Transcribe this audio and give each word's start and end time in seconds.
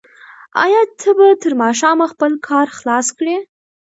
آیا 0.63 0.81
ته 0.99 1.09
به 1.17 1.27
تر 1.41 1.51
ماښامه 1.61 2.05
خپل 2.13 2.31
کار 2.47 2.67
خلاص 2.77 3.07
کړې؟ 3.17 3.35